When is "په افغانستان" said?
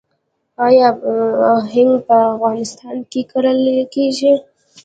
2.07-2.95